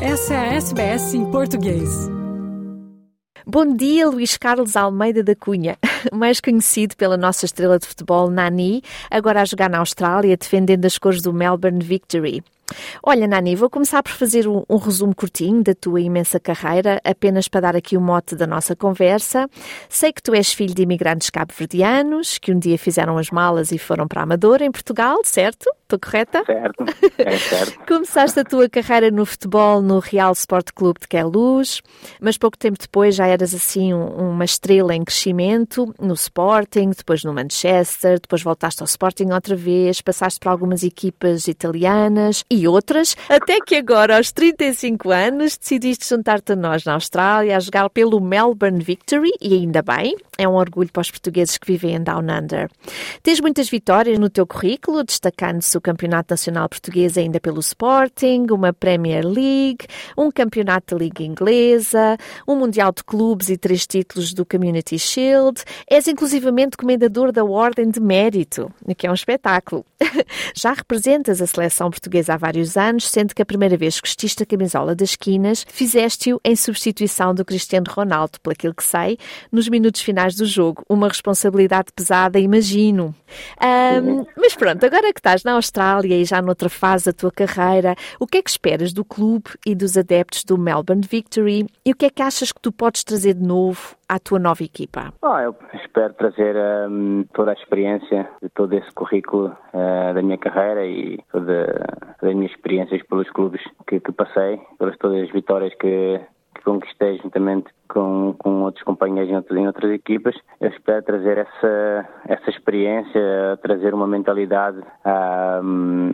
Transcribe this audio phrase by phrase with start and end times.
[0.00, 1.88] Essa é a SBS em português.
[3.46, 5.78] Bom dia, Luís Carlos Almeida da Cunha,
[6.12, 10.98] mais conhecido pela nossa estrela de futebol Nani, agora a jogar na Austrália, defendendo as
[10.98, 12.44] cores do Melbourne Victory.
[13.02, 17.48] Olha, Nani, vou começar por fazer um, um, resumo curtinho da tua imensa carreira, apenas
[17.48, 19.48] para dar aqui o mote da nossa conversa.
[19.88, 23.78] Sei que tu és filho de imigrantes cabo-verdianos, que um dia fizeram as malas e
[23.78, 25.70] foram para a Amadora, em Portugal, certo?
[25.82, 26.42] Estou correta?
[26.44, 26.84] Certo,
[27.18, 27.86] é certo.
[27.86, 31.80] Começaste a tua carreira no futebol no Real Sport Clube de Queluz,
[32.20, 37.22] mas pouco tempo depois já eras assim um, uma estrela em crescimento no Sporting, depois
[37.22, 43.16] no Manchester, depois voltaste ao Sporting outra vez, passaste por algumas equipas italianas e outras,
[43.28, 48.20] até que agora, aos 35 anos, decidiste juntar-te a nós na Austrália a jogar pelo
[48.20, 52.22] Melbourne Victory, e ainda bem, é um orgulho para os portugueses que vivem em Down
[52.22, 52.68] Under.
[53.22, 58.72] Tens muitas vitórias no teu currículo, destacando-se o Campeonato Nacional Português ainda pelo Sporting, uma
[58.72, 64.44] Premier League, um Campeonato da Liga Inglesa, um Mundial de Clubes e três títulos do
[64.44, 65.62] Community Shield.
[65.88, 69.84] És inclusivamente comendador da Ordem de Mérito, que é um espetáculo.
[70.54, 74.42] Já representas a seleção portuguesa há vários anos, sendo que a primeira vez que vestiste
[74.42, 79.18] a camisola das esquinas, fizeste-o em substituição do Cristiano Ronaldo, aquilo que sei,
[79.50, 80.82] nos minutos finais do jogo.
[80.88, 83.14] Uma responsabilidade pesada, imagino.
[83.62, 87.94] Um, mas pronto, agora que estás na Austrália e já noutra fase da tua carreira,
[88.18, 91.96] o que é que esperas do clube e dos adeptos do Melbourne Victory e o
[91.96, 95.12] que é que achas que tu podes trazer de novo à tua nova equipa?
[95.22, 96.56] Oh, eu espero trazer
[96.88, 101.66] um, toda a experiência de todo esse currículo uh, da minha carreira e toda,
[102.20, 106.20] todas as minhas experiências pelos clubes que, que passei, pelas todas as vitórias que
[106.66, 110.34] conquistei juntamente com, com outros companheiros em em outras, equipas.
[110.60, 114.78] Eu espero trazer essa, essa experiência, trazer uma mentalidade
[115.62, 116.10] um,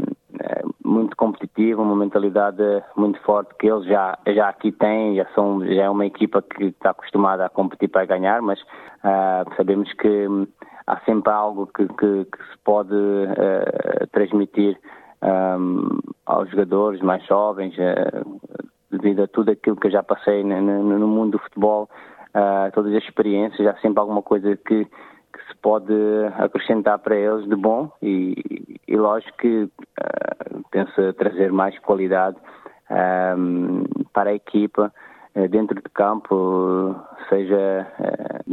[0.85, 2.63] muito competitiva, uma mentalidade
[2.95, 6.65] muito forte que eles já, já aqui têm, já, são, já é uma equipa que
[6.65, 10.27] está acostumada a competir para ganhar, mas uh, sabemos que
[10.87, 14.79] há sempre algo que, que, que se pode uh, transmitir
[16.27, 21.09] aos jogadores mais jovens, uh, devido a tudo aquilo que eu já passei no, no,
[21.09, 21.89] mundo do futebol,
[22.35, 25.95] uh, todas as experiências, há sempre alguma coisa que, que se pode
[26.37, 32.37] acrescentar para eles de bom e, e lógico que uh, penso trazer mais qualidade
[34.13, 34.93] para a equipa
[35.49, 36.95] dentro de campo,
[37.31, 37.87] seja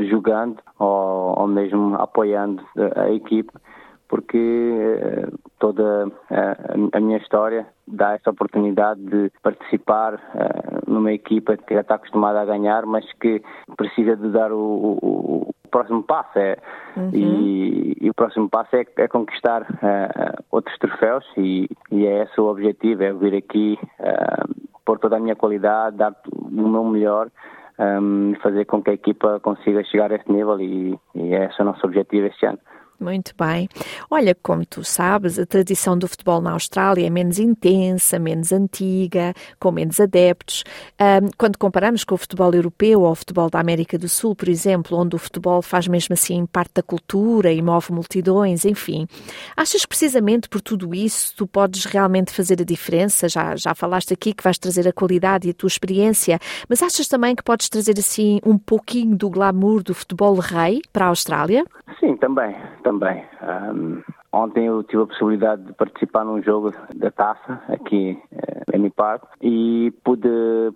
[0.08, 2.64] jogando ou, mesmo apoiando
[2.96, 3.60] a equipa
[4.08, 5.28] porque
[5.60, 6.12] toda
[6.94, 12.42] a minha história dá essa oportunidade de participar eh, numa equipa que já está acostumada
[12.42, 13.42] a ganhar, mas que
[13.76, 16.38] precisa de dar o, o, o próximo passo.
[16.38, 16.58] É,
[16.96, 17.10] uhum.
[17.14, 22.40] e, e, o próximo passo é, é conquistar uh, outros troféus e, e, é esse
[22.40, 27.30] o objetivo, é vir aqui uh, pôr toda a minha qualidade, dar o meu melhor
[27.80, 31.62] um, fazer com que a equipa consiga chegar a esse nível e, e é esse
[31.62, 32.60] o nosso objetivo este ano.
[33.00, 33.70] Muito bem.
[34.12, 39.34] Olha, como tu sabes, a tradição do futebol na Austrália é menos intensa, menos antiga,
[39.58, 40.66] com menos adeptos.
[41.00, 44.50] Um, quando comparamos com o futebol europeu ou o futebol da América do Sul, por
[44.50, 49.08] exemplo, onde o futebol faz mesmo assim parte da cultura e move multidões, enfim.
[49.56, 53.30] Achas precisamente por tudo isso tu podes realmente fazer a diferença?
[53.30, 56.38] Já, já falaste aqui que vais trazer a qualidade e a tua experiência,
[56.68, 61.06] mas achas também que podes trazer assim um pouquinho do glamour do futebol rei para
[61.06, 61.64] a Austrália?
[62.00, 62.56] Sim, também
[62.90, 63.24] também.
[63.42, 64.02] Um,
[64.34, 69.24] ontem eu tive a possibilidade de participar num jogo da taça aqui uh, em Park
[69.42, 70.28] e pude,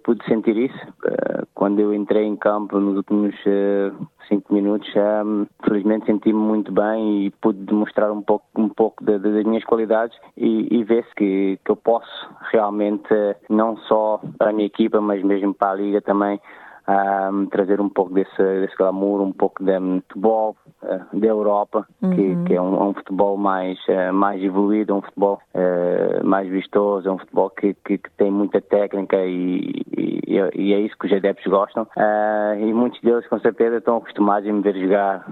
[0.03, 0.87] pude sentir isso.
[1.05, 4.87] Uh, quando eu entrei em campo nos últimos uh, cinco minutos,
[5.25, 9.43] um, felizmente senti-me muito bem e pude demonstrar um pouco, um pouco de, de, das
[9.43, 13.09] minhas qualidades e, e ver-se que, que eu posso realmente,
[13.49, 16.39] não só para a minha equipa, mas mesmo para a Liga também,
[16.87, 19.73] um, trazer um pouco desse, desse glamour, um pouco de
[20.07, 22.09] futebol uh, da Europa, uhum.
[22.11, 27.07] que, que, é um, um futebol mais, uh, mais evoluído, um futebol uh, mais vistoso,
[27.07, 31.07] é um futebol que, que, que tem muita técnica e, e, e, é isso que
[31.07, 31.87] os adeptos gostam.
[32.59, 35.25] e muitos deles, com certeza, estão acostumados a me ver jogar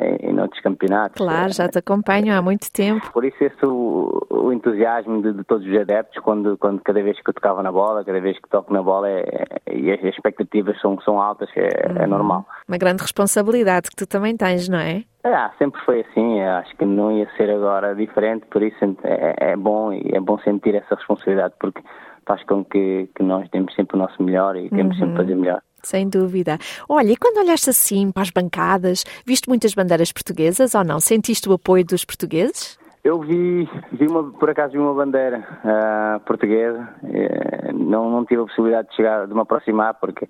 [0.00, 1.16] em, em outros campeonatos.
[1.16, 3.10] Claro, já te acompanho há muito tempo.
[3.12, 7.20] Por isso, esse o, o entusiasmo de, de, todos os adeptos, quando, quando cada vez
[7.20, 9.24] que eu tocava na bola, cada vez que toco na bola, é,
[9.66, 11.68] é, e as expectativas são, são altas, é,
[12.00, 12.08] é uhum.
[12.08, 12.46] normal.
[12.66, 15.04] Uma grande responsabilidade que tu também tens, não é?
[15.24, 19.56] É, sempre foi assim, acho que não ia ser agora diferente, por isso é, é
[19.56, 21.82] bom e é bom sentir essa responsabilidade, porque
[22.26, 25.06] faz com que, que nós temos sempre o nosso melhor e queremos uhum.
[25.06, 25.62] sempre fazer melhor.
[25.82, 26.58] Sem dúvida.
[26.88, 31.00] Olha, e quando olhaste assim para as bancadas, viste muitas bandeiras portuguesas ou não?
[31.00, 32.78] Sentiste o apoio dos portugueses?
[33.04, 38.42] Eu vi, vi uma, por acaso vi uma bandeira uh, portuguesa, uh, não, não tive
[38.42, 40.26] a possibilidade de chegar, de me aproximar, porque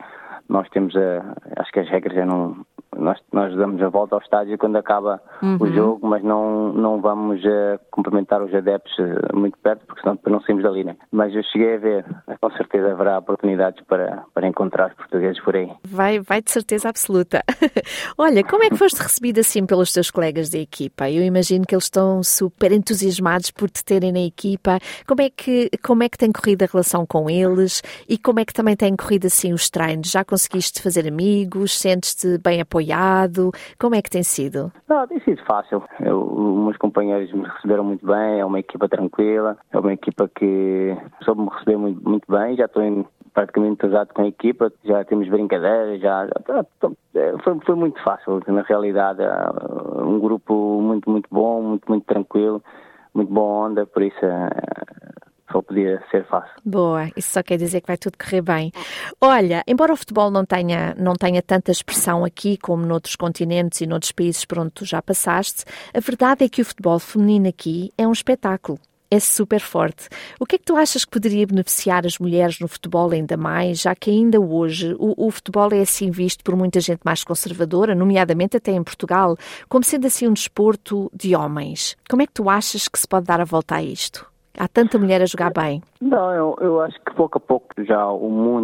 [0.49, 2.57] nós temos, a, acho que as regras é não,
[2.99, 5.57] nós, nós damos a volta ao estádio quando acaba uhum.
[5.61, 10.17] o jogo, mas não, não vamos uh, cumprimentar os adeptos uh, muito perto, porque senão
[10.17, 10.97] depois não saímos dali, né?
[11.11, 12.05] Mas eu cheguei a ver,
[12.41, 15.71] com certeza haverá oportunidades para, para encontrar os portugueses por aí.
[15.87, 17.43] Vai, vai de certeza absoluta.
[18.19, 21.09] Olha, como é que foste recebido assim pelos teus colegas da equipa?
[21.09, 24.79] Eu imagino que eles estão super entusiasmados por te terem na equipa.
[25.07, 28.45] Como é que, como é que tem corrido a relação com eles e como é
[28.45, 30.11] que também têm corrido assim os treinos?
[30.11, 31.79] Já conseguiste fazer amigos?
[31.79, 32.88] Sentes-te bem apoiado?
[32.89, 33.51] Apoiado?
[33.79, 34.73] Como é que tem sido?
[34.89, 35.83] Não, tem sido fácil.
[36.01, 36.27] Eu,
[36.65, 41.43] meus companheiros me receberam muito bem, é uma equipa tranquila, é uma equipa que soube
[41.43, 45.29] me receber muito, muito bem, já estou em, praticamente entrosado com a equipa, já temos
[45.29, 46.65] brincadeiras, já, já
[47.15, 52.05] é, foi, foi muito fácil, na realidade, é um grupo muito, muito bom, muito, muito
[52.05, 52.63] tranquilo,
[53.15, 54.49] muito boa onda, por isso é,
[55.51, 56.51] só podia ser fácil.
[56.65, 58.73] Boa, isso só quer dizer que vai tudo correr bem.
[59.21, 63.87] Olha, embora o futebol não tenha, não tenha tanta expressão aqui como noutros continentes e
[63.87, 65.65] noutros países por onde tu já passaste,
[65.95, 68.79] a verdade é que o futebol feminino aqui é um espetáculo
[69.11, 70.09] é super forte.
[70.39, 73.81] O que é que tu achas que poderia beneficiar as mulheres no futebol ainda mais,
[73.81, 77.95] já que ainda hoje o, o, futebol é assim visto por muita gente mais conservadora,
[77.95, 79.37] nomeadamente até em Portugal,
[79.69, 81.97] como sendo assim um desporto de homens?
[82.09, 84.27] Como é que tu achas que se pode dar a volta a isto?
[84.59, 85.83] Há tanta mulher a jogar bem.
[86.01, 88.59] Não, eu, eu acho que pouco a pouco já o mundo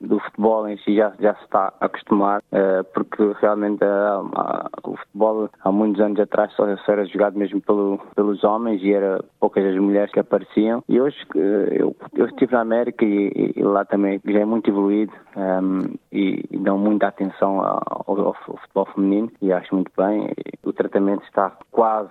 [0.00, 4.96] do futebol em si já, já se está a acostumar, eh, porque realmente eh, o
[4.96, 9.64] futebol há muitos anos atrás só era jogado mesmo pelo, pelos homens e era poucas
[9.64, 10.84] as mulheres que apareciam.
[10.88, 14.68] E hoje eh, eu, eu estive na América e, e lá também já é muito
[14.70, 19.90] evoluído um, ehm, e, e, dão muita atenção ao, ao, futebol feminino e acho muito
[19.96, 20.28] bem.
[20.62, 22.10] O tratamento está quase,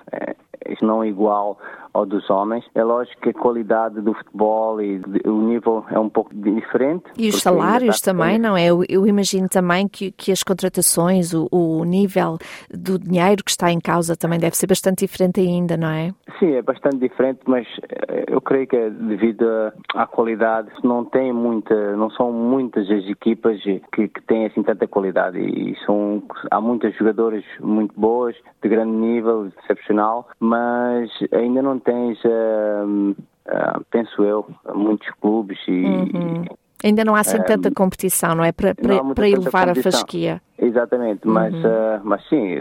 [0.82, 1.58] não igual
[1.94, 2.66] ao dos homens.
[2.74, 7.04] É lógico que a qualidade do futebol e o nível é um pouco diferente.
[7.18, 8.66] E os salários também, não é?
[8.66, 12.38] Eu, eu, imagino também que, que as contratações, o, o, nível
[12.70, 16.14] do dinheiro que está em causa também deve ser bastante diferente ainda, não é?
[16.40, 17.68] Sim, é bastante diferente, mas
[18.08, 19.46] eh, eu creio que é devido
[19.94, 24.88] à qualidade, não tem muita, não são muitas as equipas que, que têm assim tanta
[24.88, 31.80] qualidade e são, há muitas jogadoras muito boas, de grande nível, excepcional, mas ainda não
[31.80, 34.46] tens, uh, uh, penso eu,
[34.76, 35.86] muitos clubes e.
[35.86, 36.46] Uhum.
[36.84, 38.52] Ainda não há assim uh, tanta competição, não é?
[38.52, 40.42] Para, para, para elevar a fasquia.
[40.58, 41.62] Exatamente, mas, uhum.
[41.62, 42.58] uh, mas sim,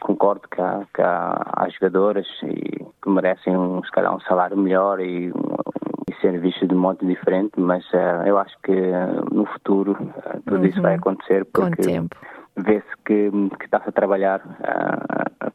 [0.00, 4.56] concordo que há, que há, há jogadoras e que merecem um, se calhar, um salário
[4.56, 5.32] melhor e,
[6.20, 8.72] ser vistas de modo diferente, mas uh, eu acho que
[9.32, 9.96] no futuro
[10.46, 10.66] tudo uhum.
[10.66, 12.00] isso vai acontecer porque
[12.56, 13.28] vê-se que,
[13.58, 14.40] que está-se a trabalhar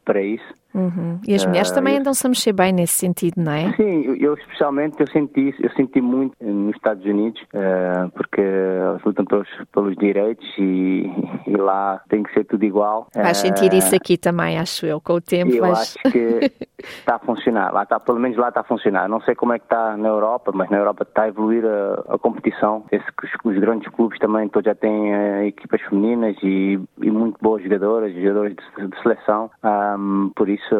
[0.04, 0.44] para isso
[0.74, 1.20] Uhum.
[1.26, 3.72] E as mulheres uh, também andam-se a mexer bem nesse sentido, não é?
[3.72, 9.02] Sim, eu especialmente eu senti isso, eu senti muito nos Estados Unidos, uh, porque elas
[9.02, 11.10] lutam pelos, pelos direitos e,
[11.46, 13.08] e, lá tem que ser tudo igual.
[13.14, 15.52] Vais uh, sentir isso aqui também, acho eu, com o tempo.
[15.52, 15.78] Eu vais...
[15.78, 19.08] acho que está a funcionar, lá está, pelo menos lá está a funcionar.
[19.08, 22.14] Não sei como é que está na Europa, mas na Europa está a evoluir a,
[22.14, 22.82] a competição.
[22.90, 27.62] Que os, os, grandes clubes também todos já têm equipas femininas e, e, muito boas
[27.62, 30.74] jogadoras, jogadores de, de seleção, um, por isso isso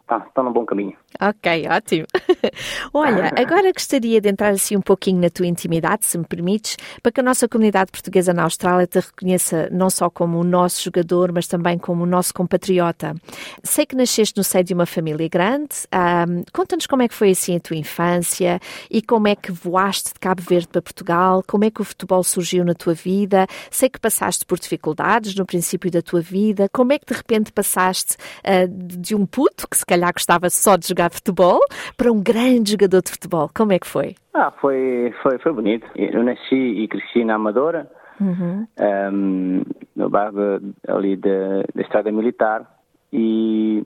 [0.00, 0.94] está, está num bom caminho.
[1.20, 2.06] Ok, ótimo.
[2.92, 7.12] Olha, agora gostaria de entrar assim um pouquinho na tua intimidade, se me permites, para
[7.12, 11.32] que a nossa comunidade portuguesa na Austrália te reconheça não só como o nosso jogador,
[11.32, 13.14] mas também como o nosso compatriota.
[13.62, 15.68] Sei que nasceste no seio de uma família grande.
[15.92, 20.14] Um, Conta-nos como é que foi assim a tua infância e como é que voaste
[20.14, 23.46] de Cabo Verde para Portugal, como é que o futebol surgiu na tua vida.
[23.70, 26.68] Sei que passaste por dificuldades no princípio da tua vida.
[26.72, 30.76] Como é que de repente passaste uh, de um puto que se calhar gostava só
[30.76, 31.60] de jogar futebol
[31.96, 33.50] para um grande jogador de futebol.
[33.54, 34.14] Como é que foi?
[34.34, 35.86] Ah, foi, foi, foi bonito.
[35.96, 37.90] Eu nasci e cresci na Amadora,
[38.20, 38.66] uhum.
[39.12, 39.62] um,
[39.96, 42.78] no bairro ali da, da Estrada Militar.
[43.12, 43.82] E,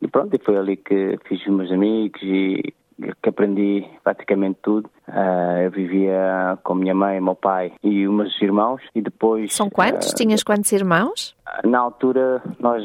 [0.00, 2.74] e pronto, e foi ali que fiz os meus amigos e
[3.22, 4.88] que aprendi praticamente tudo.
[5.08, 9.52] Uh, eu vivia com minha mãe, meu pai e os meus irmãos e depois...
[9.52, 10.10] São quantos?
[10.10, 11.36] Uh, Tinhas quantos irmãos?
[11.64, 12.82] Na altura, nós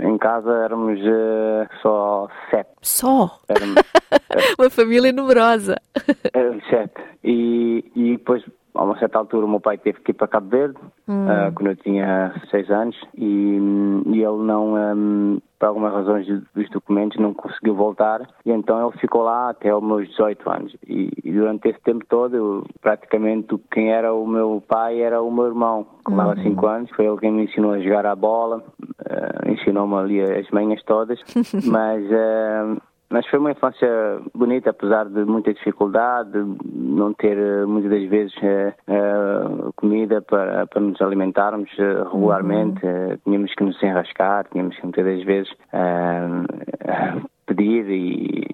[0.00, 2.70] em casa éramos uh, só sete.
[2.82, 3.38] Só?
[3.48, 3.82] Éramos,
[4.58, 5.76] uma família numerosa.
[6.34, 7.00] Éramos sete.
[7.22, 8.42] E, e depois
[8.74, 11.26] a uma certa altura o meu pai teve que ir para Cabo Verde, hum.
[11.26, 13.58] uh, quando eu tinha seis anos, e,
[14.06, 18.98] e ele não, um, por algumas razões dos documentos, não conseguiu voltar e então ele
[18.98, 20.76] ficou lá até os meus 18 anos.
[20.88, 25.30] E, e durante esse tempo todo, eu, praticamente quem era o meu pai era o
[25.30, 26.42] meu irmão, com uhum.
[26.42, 26.90] 5 anos.
[26.96, 31.20] Foi ele quem me ensinou a jogar a bola, uh, ensinou-me ali as manhas todas,
[31.64, 32.02] mas.
[32.06, 33.88] Uh, mas foi uma infância
[34.32, 40.66] bonita, apesar de muita dificuldade, de não ter eh, muitas das vezes uh, comida para,
[40.68, 42.86] para nos alimentarmos uh, regularmente.
[42.86, 43.18] Uhum.
[43.24, 45.50] tínhamos que nos enrascar, tínhamos que muitas das vezes
[47.46, 48.46] pedir e,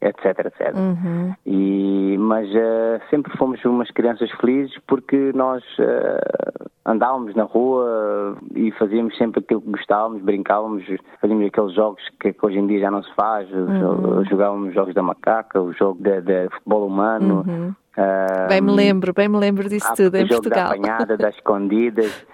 [0.00, 0.74] etc, etc.
[0.74, 1.34] Uhum.
[1.44, 8.70] E, mas uh, sempre fomos umas crianças felizes porque nós uh, andávamos na rua e
[8.72, 10.84] fazíamos sempre aquilo que gostávamos, brincávamos,
[11.20, 14.24] fazíamos aqueles jogos que, que hoje em dia já não se faz, uhum.
[14.24, 17.44] jogávamos jogos da macaca, o jogo de, de futebol humano.
[17.46, 17.74] Uhum.
[17.96, 20.68] Uh, bem me lembro, bem me lembro disso tudo em jogo Portugal.
[20.68, 22.26] Da apanhada, das escondidas.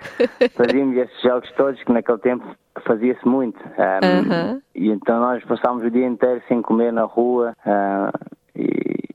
[0.55, 2.45] Fazíamos esses jogos todos que naquele tempo
[2.87, 3.59] fazia-se muito.
[3.65, 7.55] Um, E então nós passávamos o dia inteiro sem comer na rua.
[7.65, 8.37] Uh,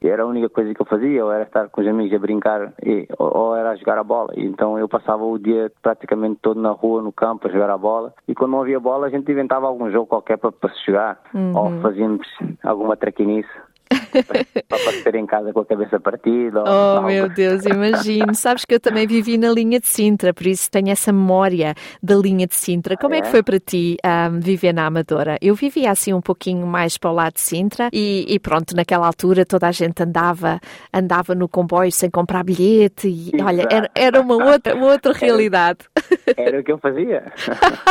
[0.03, 2.19] e era a única coisa que eu fazia, ou era estar com os amigos a
[2.19, 4.33] brincar, e, ou, ou, era a jogar a bola.
[4.35, 7.77] E então eu passava o dia praticamente todo na rua, no campo, a jogar a
[7.77, 8.13] bola.
[8.27, 11.19] E quando não havia bola, a gente inventava algum jogo qualquer para, para se jogar,
[11.33, 11.55] uhum.
[11.55, 12.27] ou fazíamos
[12.63, 13.49] alguma traquinice
[14.11, 16.63] para aparecer em casa com a cabeça partida.
[16.63, 18.33] Oh, meu Deus, imagino.
[18.35, 22.15] Sabes que eu também vivi na linha de Sintra, por isso tenho essa memória da
[22.15, 22.97] linha de Sintra.
[22.97, 25.37] Como é, é que foi para ti um, viver na Amadora?
[25.41, 29.07] Eu vivia assim um pouquinho mais para o lado de Sintra e, e, pronto, naquela
[29.07, 30.59] altura toda a gente andava,
[30.93, 33.45] andava no comboio sem comprar bilhete e Exato.
[33.45, 35.79] olha, era, era uma outra, uma outra realidade.
[36.27, 37.23] Era, era o que eu fazia.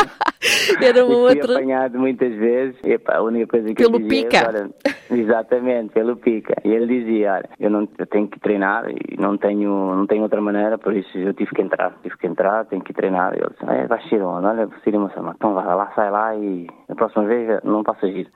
[0.83, 1.55] era uma outra.
[1.55, 2.77] apanhado muitas vezes.
[2.85, 4.49] Epa, a única coisa que Pelo eu dizia, pica.
[4.49, 4.71] Olha,
[5.11, 6.55] exatamente pelo pica.
[6.65, 10.23] E ele dizia, olha, eu não eu tenho que treinar e não tenho, não tenho
[10.23, 13.35] outra maneira, por isso eu tive que entrar, tive que entrar, tenho que treinar.
[13.35, 14.47] E ele disse, é, vais ser onde?
[14.47, 18.29] Olha, Moçambique, então vai lá, sai lá e a próxima vez não posso agir.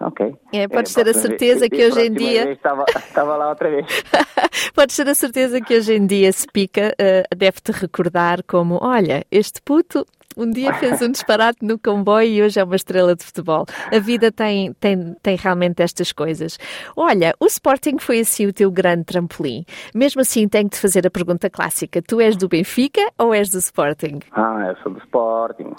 [0.00, 0.34] Ok.
[0.52, 2.52] É, podes é, ter a certeza vez, que hoje em dia.
[2.52, 3.86] Estava, estava lá outra vez.
[4.74, 9.24] podes ter a certeza que hoje em dia se pica, uh, deve-te recordar como: olha,
[9.30, 10.04] este puto
[10.36, 13.66] um dia fez um disparate no comboio e hoje é uma estrela de futebol.
[13.92, 16.58] A vida tem, tem, tem realmente estas coisas.
[16.96, 19.64] Olha, o Sporting foi assim o teu grande trampolim.
[19.94, 23.50] Mesmo assim, tenho que te fazer a pergunta clássica: tu és do Benfica ou és
[23.50, 24.20] do Sporting?
[24.32, 25.74] Ah, eu sou do Sporting.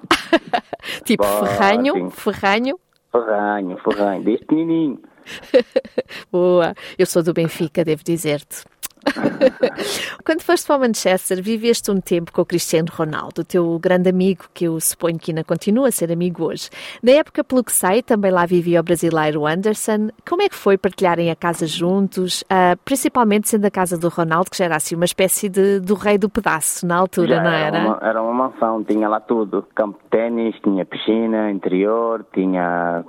[1.04, 1.56] tipo Sporting.
[1.56, 2.80] Ferranho, Ferranho?
[3.14, 5.00] Ferranho, Ferranho, desde pequenininho.
[6.32, 8.66] Boa, eu sou do Benfica, devo dizer-te.
[10.26, 14.10] Quando foste para o Manchester, viveste um tempo com o Cristiano Ronaldo, o teu grande
[14.10, 16.70] amigo, que eu suponho que ainda continua a ser amigo hoje.
[17.02, 20.10] Na época, pelo que sei, também lá vivia o brasileiro Anderson.
[20.28, 24.50] Como é que foi partilharem a casa juntos, uh, principalmente sendo a casa do Ronaldo,
[24.50, 27.52] que já era assim uma espécie de, do rei do pedaço na altura, já não
[27.52, 27.78] era?
[27.78, 33.04] Era uma, era uma mansão, tinha lá tudo: campo de ténis, tinha piscina interior, tinha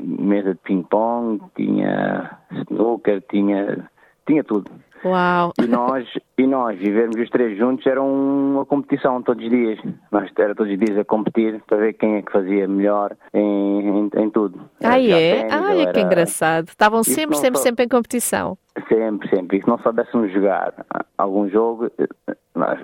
[0.00, 3.90] mesa de ping-pong, tinha snooker, tinha,
[4.30, 4.70] tinha tudo.
[5.04, 5.52] Uau!
[5.58, 6.06] E nós,
[6.36, 9.78] e nós vivermos os três juntos era uma competição todos os dias.
[10.12, 13.80] Nós era todos os dias a competir para ver quem é que fazia melhor em,
[13.80, 14.60] em, em tudo.
[14.82, 15.48] Ah, é?
[15.50, 16.68] Ah, é que engraçado.
[16.68, 17.64] Estavam sempre, sempre, só...
[17.64, 18.58] sempre em competição.
[18.88, 19.58] Sempre, sempre.
[19.58, 20.74] E se não soubéssemos jogar
[21.16, 21.90] algum jogo,
[22.28, 22.36] nós,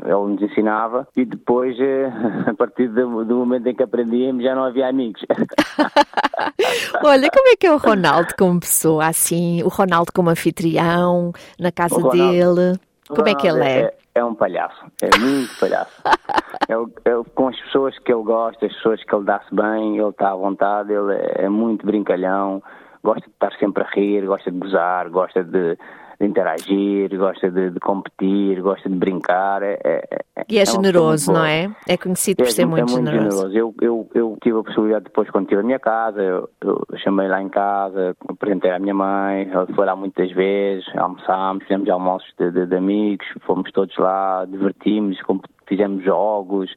[0.04, 2.10] ele nos ensinava e depois, eh,
[2.46, 5.22] a partir do, do, momento em que aprendíamos, já não havia amigos.
[7.04, 11.70] Olha, como é que é o Ronaldo como pessoa, assim, o Ronaldo como anfitrião, na
[11.70, 12.78] casa Ronaldo, dele?
[13.08, 13.80] Como é que ele é?
[13.80, 13.94] é?
[14.16, 14.24] é?
[14.24, 16.02] um palhaço, é muito palhaço.
[16.68, 20.08] é, é, com as pessoas que ele gosta, as pessoas que ele dá-se bem, ele
[20.08, 22.62] está à vontade, ele é, é muito brincalhão,
[23.02, 25.78] gosta de estar sempre a rir, gosta de gozar, gosta de
[26.18, 29.62] de interagir, gosta de, de, competir, gosta de brincar.
[29.62, 31.70] É, é, é e é, é generoso, não é?
[31.86, 33.48] É conhecido por é, ser muito, muito generoso.
[33.48, 33.58] generoso.
[33.58, 37.28] Eu, eu, eu tive a possibilidade depois, quando estive na minha casa, eu, eu chamei
[37.28, 42.32] lá em casa, apresentei à minha mãe, ela foi lá muitas vezes, almoçámos, fizemos almoços
[42.38, 45.18] de, de, de amigos, fomos todos lá, divertimos,
[45.66, 46.74] fizemos jogos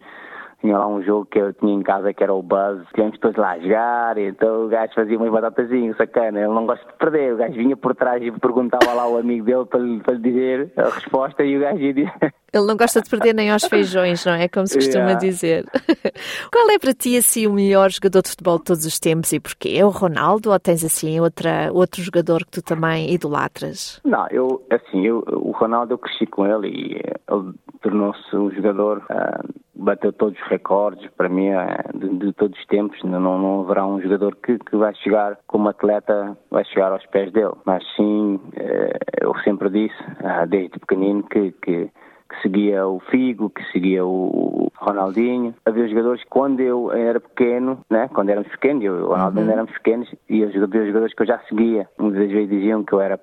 [0.62, 3.38] tinha lá um jogo que eu tinha em casa que era o Buzz, tínhamos todos
[3.38, 7.34] lá a jogar, então o gajo fazia umas batatazinhas, sacana, ele não gosta de perder,
[7.34, 10.22] o gajo vinha por trás e perguntava lá ao amigo dele para lhe, para lhe
[10.22, 12.14] dizer a resposta e o gajo ia dizer...
[12.52, 14.48] Ele não gosta de perder nem aos feijões, não é?
[14.48, 15.20] Como se costuma yeah.
[15.20, 15.66] dizer.
[16.52, 19.40] Qual é para ti, assim, o melhor jogador de futebol de todos os tempos e
[19.40, 19.76] porquê?
[19.78, 24.02] É o Ronaldo ou tens, assim, outra, outro jogador que tu também idolatras?
[24.04, 29.04] Não, eu, assim, eu, o Ronaldo eu cresci com ele e ele tornou-se um jogador...
[29.10, 33.02] Uh, bateu todos os recordes, para mim, é de, de todos os tempos.
[33.04, 37.32] Não, não haverá um jogador que, que vai chegar como atleta, vai chegar aos pés
[37.32, 37.54] dele.
[37.66, 41.90] Mas sim, eh, eu sempre disse, ah, desde pequenino, que, que
[42.30, 45.54] que seguia o Figo, que seguia o Ronaldinho.
[45.66, 48.10] Havia jogadores que quando eu era pequeno, né?
[48.14, 49.52] quando éramos pequenos, eu e o Ronaldinho uhum.
[49.52, 51.88] éramos pequenos, e havia jogadores que eu já seguia.
[51.98, 53.20] Muitas vezes diziam que eu era,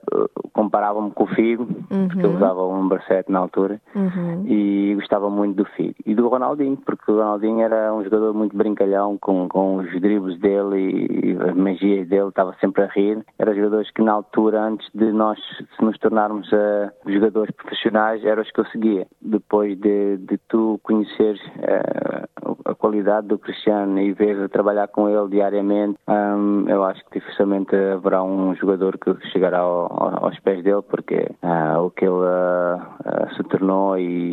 [0.53, 2.09] comparavam-me com o Figo, uhum.
[2.09, 2.37] porque eu uhum.
[2.37, 4.45] usava um 7 na altura, uhum.
[4.47, 5.95] e gostava muito do Figo.
[6.05, 10.39] E do Ronaldinho, porque o Ronaldinho era um jogador muito brincalhão, com, com os dribles
[10.41, 13.25] dele e as magias dele, estava sempre a rir.
[13.39, 15.39] Eram jogadores que na altura, antes de nós
[15.77, 18.96] se nos tornarmos uh, jogadores profissionais, eram os que eu seguia.
[19.21, 25.29] Depois de, de tu conheceres uh, a qualidade do Cristiano e ver trabalhar com ele
[25.29, 30.83] diariamente, um, eu acho que dificilmente haverá um jogador que chegará ao, aos pés dele,
[30.83, 34.33] porque uh, o que ele uh, se tornou e,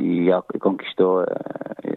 [0.00, 1.24] e, e conquistou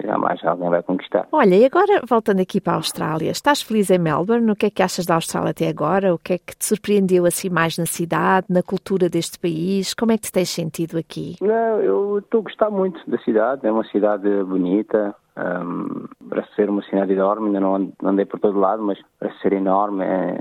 [0.08, 1.28] jamais alguém vai conquistar.
[1.32, 4.52] Olha, e agora voltando aqui para a Austrália, estás feliz em Melbourne?
[4.52, 6.14] O que é que achas da Austrália até agora?
[6.14, 9.94] O que é que te surpreendeu assim mais na cidade, na cultura deste país?
[9.94, 11.36] Como é que te tens sentido aqui?
[11.42, 16.70] Não, eu estou a gostar muito da cidade, é uma cidade bonita, um, para ser
[16.70, 20.38] uma cidade enorme, ainda não andei por todo lado, mas para ser enorme é,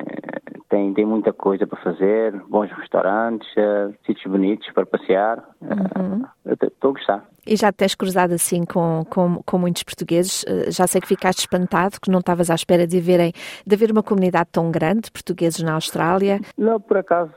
[0.69, 5.43] tem, tem muita coisa para fazer, bons restaurantes, uh, sítios bonitos para passear.
[5.61, 6.23] Uhum.
[6.45, 7.25] Uh, Estou a gostar.
[7.47, 10.43] E já te tens cruzado assim com, com, com muitos portugueses?
[10.43, 13.33] Uh, já sei que ficaste espantado, que não estavas à espera de, verem,
[13.67, 16.41] de haver uma comunidade tão grande de portugueses na Austrália.
[16.59, 17.33] Não, por acaso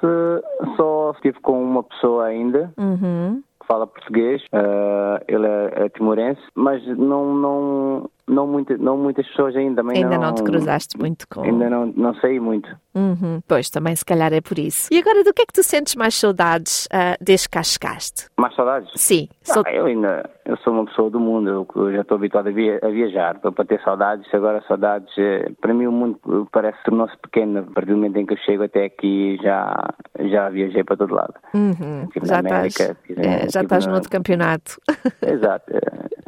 [0.76, 2.74] só estive com uma pessoa ainda.
[2.78, 9.28] Uhum fala português, uh, ele é, é, timorense, mas não, não, não, muita, não muitas
[9.28, 9.82] pessoas ainda.
[9.82, 11.42] Ainda não, não, te cruzaste muito com.
[11.42, 12.70] Ainda não, não sei muito.
[12.96, 14.88] Uhum, pois, também se calhar é por isso.
[14.92, 18.28] E agora, do que é que tu sentes mais saudades uh, desde que cá chegaste?
[18.38, 18.90] Mais saudades?
[18.96, 19.28] Sim.
[19.50, 19.64] Ah, sou...
[19.68, 22.90] eu ainda eu sou uma pessoa do mundo, eu, já estou habituado a, via, a
[22.90, 24.26] viajar, para, para ter saudades.
[24.34, 26.20] Agora, saudades, eh, para mim, o mundo
[26.52, 27.60] parece tornou-se pequeno.
[27.60, 31.14] A partir do momento em que eu chego até aqui, já, já viajei para todo
[31.14, 31.36] lado.
[31.54, 34.82] Uhum, já América, estás, é, já estás no outro campeonato.
[35.22, 35.72] Exato.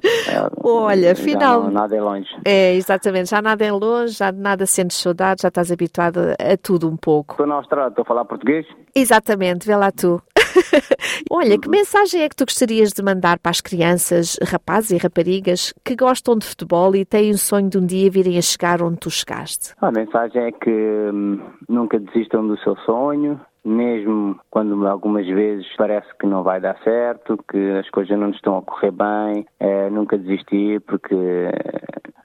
[0.03, 1.63] É, Olha, final.
[1.63, 2.29] Não, nada é longe.
[2.46, 3.29] É, exatamente.
[3.29, 7.34] Já nada é longe, já nada sentes saudades, já estás habituado a tudo um pouco.
[7.34, 8.65] Estou na Austrália, estou a falar português?
[8.96, 10.22] Exatamente, vê lá tu.
[11.31, 15.74] Olha, que mensagem é que tu gostarias de mandar para as crianças, rapazes e raparigas
[15.84, 18.98] que gostam de futebol e têm o sonho de um dia virem a chegar onde
[18.98, 19.74] tu chegaste?
[19.81, 21.39] A mensagem é que hum,
[21.70, 27.38] nunca desistam do seu sonho, mesmo quando algumas vezes parece que não vai dar certo,
[27.50, 31.16] que as coisas não estão a correr bem, é, nunca desistir, porque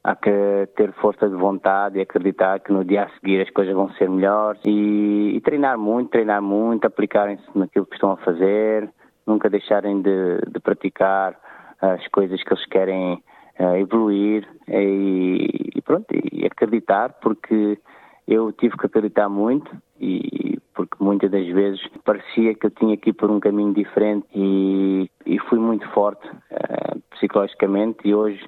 [0.03, 3.75] há que ter força de vontade e acreditar que no dia a seguir as coisas
[3.75, 4.61] vão ser melhores.
[4.65, 8.89] E, e treinar muito, treinar muito, aplicarem-se naquilo que estão a fazer,
[9.27, 11.37] nunca deixarem de, de praticar
[11.81, 13.23] as coisas que eles querem
[13.59, 14.49] uh, evoluir.
[14.69, 17.79] E, e, pronto, e acreditar porque
[18.27, 23.11] eu tive que acreditar muito e porque muitas das vezes parecia que eu tinha que
[23.11, 27.99] ir por um caminho diferente e, e fui muito forte uh, psicologicamente.
[28.05, 28.47] E hoje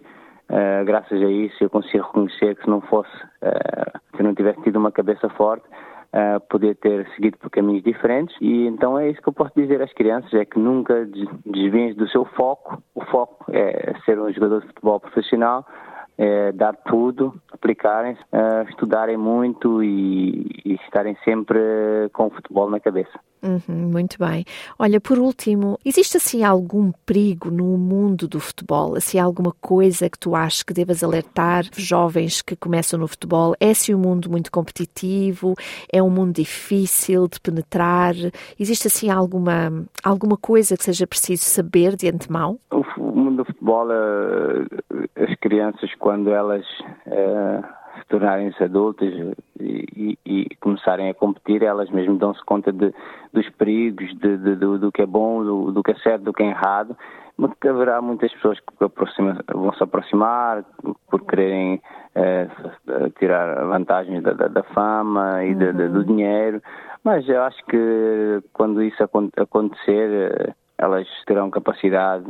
[0.50, 4.34] Uh, graças a isso eu consigo reconhecer que se não fosse, uh, se eu não
[4.34, 8.34] tivesse tido uma cabeça forte, uh, poder ter seguido por caminhos diferentes.
[8.40, 11.06] E então é isso que eu posso dizer às crianças, é que nunca
[11.44, 15.66] desviem do seu foco, o foco é ser um jogador de futebol profissional,
[16.18, 18.20] é dar tudo, aplicarem-se,
[18.68, 21.58] estudarem muito e, e estarem sempre
[22.12, 23.18] com o futebol na cabeça.
[23.42, 24.44] Uhum, muito bem.
[24.78, 28.96] Olha, por último, existe assim algum perigo no mundo do futebol?
[28.96, 33.54] Assim, alguma coisa que tu achas que devas alertar jovens que começam no futebol?
[33.60, 35.54] É assim um mundo muito competitivo?
[35.92, 38.14] É um mundo difícil de penetrar?
[38.58, 42.58] Existe assim alguma, alguma coisa que seja preciso saber de antemão?
[42.70, 46.64] O mundo do futebol, eh, as crianças, quando elas
[47.06, 47.77] se
[48.08, 49.12] tornarem-se adultas
[49.60, 52.92] e, e, e, começarem a competir, elas mesmo dão-se conta de,
[53.32, 56.32] dos perigos, de, de, do, do, que é bom, do, do, que é certo, do
[56.32, 56.96] que é errado,
[57.36, 58.66] mas que haverá muitas pessoas que
[59.54, 60.64] vão se aproximar
[61.10, 61.80] por quererem
[62.14, 62.48] eh,
[63.18, 65.92] tirar vantagens da, da, da fama e uhum.
[65.92, 66.60] do dinheiro,
[67.04, 69.02] mas eu acho que quando isso
[69.36, 72.24] acontecer eh, elas terão capacidade,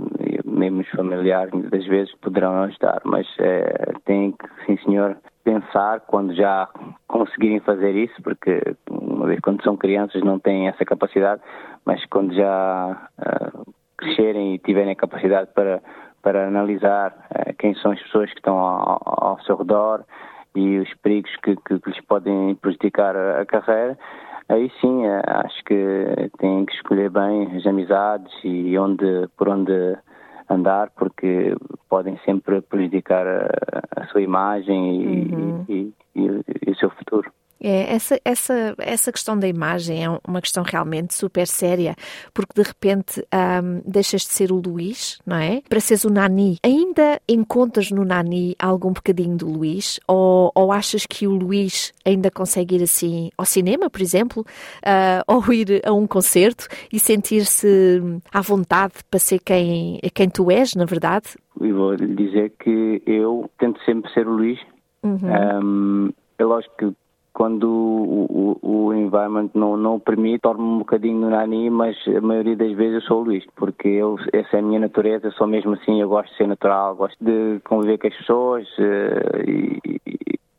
[0.45, 6.35] mesmo os familiares muitas vezes poderão ajudar, mas é, têm que, sim senhor, pensar quando
[6.35, 6.69] já
[7.07, 11.41] conseguirem fazer isso, porque uma vez quando são crianças não têm essa capacidade,
[11.87, 15.81] mas quando já uh, crescerem e tiverem a capacidade para,
[16.23, 20.05] para analisar uh, quem são as pessoas que estão ao, ao seu redor
[20.55, 23.99] e os perigos que, que, que lhes podem prejudicar a, a carreira,
[24.51, 29.97] aí sim uh, acho que têm que escolher bem as amizades e onde, por onde
[30.49, 31.55] andar porque
[31.89, 35.65] podem sempre prejudicar a, a sua imagem e, uhum.
[35.69, 37.31] e, e, e, o seu futuro.
[37.61, 41.95] É, essa, essa, essa questão da imagem é uma questão realmente super séria,
[42.33, 45.63] porque de repente um, deixas de ser o Luís, não é?
[45.69, 46.59] Para seres o Nani.
[46.63, 49.99] Ainda encontras no Nani algum bocadinho do Luís?
[50.07, 55.23] Ou, ou achas que o Luís ainda consegue ir assim ao cinema, por exemplo, uh,
[55.33, 58.01] ou ir a um concerto e sentir-se
[58.33, 61.37] à vontade para ser quem, quem tu és, na verdade?
[61.61, 64.59] E vou lhe dizer que eu tento sempre ser o Luís.
[65.03, 65.19] Uhum.
[65.63, 66.93] Um, é lógico que
[67.39, 72.57] quando o, o, o environment não, não permite, torno-me um bocadinho Nani, mas a maioria
[72.57, 75.75] das vezes eu sou o Luís, porque eu, essa é a minha natureza, sou mesmo
[75.75, 80.01] assim, eu gosto de ser natural, gosto de conviver com as pessoas uh, e,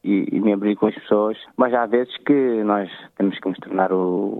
[0.05, 3.57] e, e, me abrir com as pessoas, mas há vezes que nós temos que nos
[3.57, 4.39] tornar o,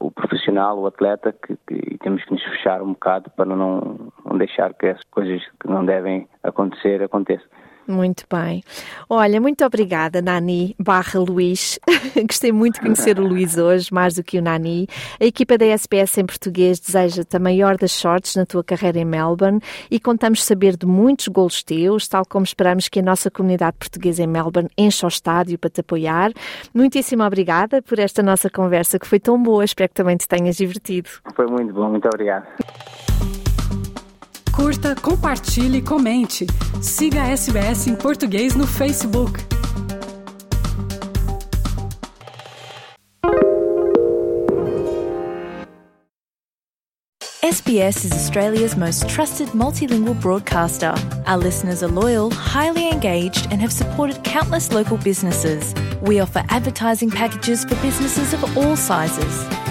[0.00, 4.10] o profissional, o atleta, que, que, e temos que nos fechar um bocado para não,
[4.24, 7.46] não deixar que as coisas que não devem acontecer aconteçam.
[7.88, 8.62] Muito bem.
[9.08, 11.78] Olha, muito obrigada, Nani barra Luís.
[12.26, 14.88] Gostei muito de conhecer o Luís hoje, mais do que o Nani.
[15.20, 19.04] A equipa da SBS em português deseja-te a maior das sortes na tua carreira em
[19.04, 23.76] Melbourne e contamos saber de muitos golos teus, tal como esperamos que a nossa comunidade
[23.78, 26.32] portuguesa em Melbourne encha o estádio para te apoiar.
[26.74, 29.64] Muitíssimo obrigada por esta nossa conversa que foi tão boa.
[29.64, 31.08] Espero que também te tenhas divertido.
[31.34, 32.46] Foi muito bom, muito obrigado.
[34.56, 36.46] Curta, compartilhe, comente.
[36.80, 39.38] Siga a SBS em português no Facebook.
[47.42, 50.94] SBS is Australia's most trusted multilingual broadcaster.
[51.26, 55.74] Our listeners are loyal, highly engaged, and have supported countless local businesses.
[56.00, 59.65] We offer advertising packages for businesses of all sizes.